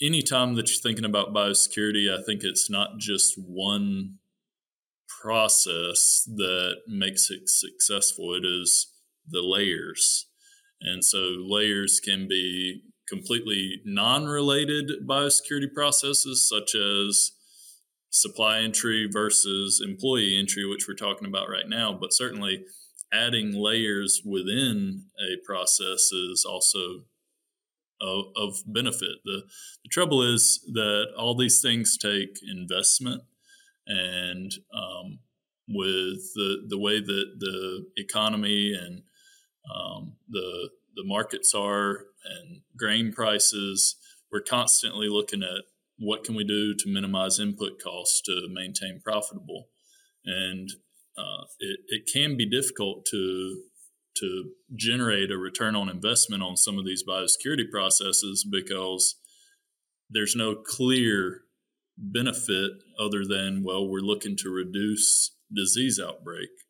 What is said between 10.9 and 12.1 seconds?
so layers